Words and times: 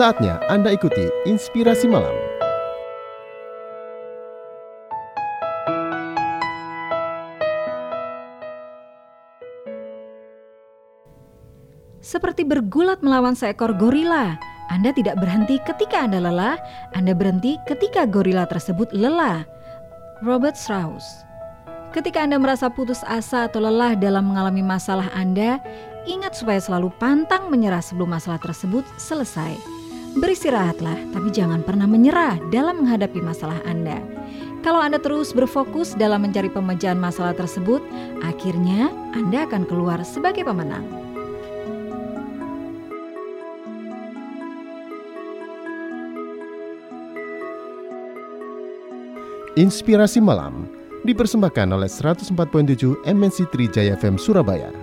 Saatnya 0.00 0.40
Anda 0.48 0.72
ikuti 0.72 1.12
Inspirasi 1.28 1.84
Malam. 1.84 2.16
Seperti 12.00 12.48
bergulat 12.48 13.04
melawan 13.04 13.36
seekor 13.36 13.76
gorila, 13.76 14.40
Anda 14.72 14.96
tidak 14.96 15.20
berhenti 15.20 15.60
ketika 15.68 16.08
Anda 16.08 16.24
lelah, 16.24 16.56
Anda 16.96 17.12
berhenti 17.12 17.60
ketika 17.68 18.08
gorila 18.08 18.48
tersebut 18.48 18.96
lelah. 18.96 19.44
Robert 20.24 20.56
Strauss 20.56 21.04
Ketika 21.92 22.24
Anda 22.24 22.40
merasa 22.40 22.72
putus 22.72 23.04
asa 23.04 23.52
atau 23.52 23.60
lelah 23.60 23.92
dalam 24.00 24.32
mengalami 24.32 24.64
masalah 24.64 25.12
Anda, 25.12 25.60
ingat 26.08 26.40
supaya 26.40 26.56
selalu 26.56 26.88
pantang 26.96 27.52
menyerah 27.52 27.84
sebelum 27.84 28.16
masalah 28.16 28.40
tersebut 28.40 28.88
selesai. 28.96 29.79
Beristirahatlah, 30.18 31.14
tapi 31.14 31.30
jangan 31.30 31.62
pernah 31.62 31.86
menyerah 31.86 32.34
dalam 32.50 32.82
menghadapi 32.82 33.22
masalah 33.22 33.62
Anda. 33.62 34.02
Kalau 34.66 34.82
Anda 34.82 34.98
terus 34.98 35.30
berfokus 35.30 35.94
dalam 35.94 36.26
mencari 36.26 36.50
pemecahan 36.50 36.98
masalah 36.98 37.30
tersebut, 37.32 37.78
akhirnya 38.26 38.90
Anda 39.14 39.46
akan 39.46 39.70
keluar 39.70 40.02
sebagai 40.02 40.42
pemenang. 40.42 40.82
Inspirasi 49.54 50.18
Malam 50.18 50.66
dipersembahkan 51.06 51.68
oleh 51.70 51.90
104.7 51.90 53.06
MNC 53.06 53.38
Trijaya 53.50 53.94
FM 53.94 54.18
Surabaya. 54.18 54.79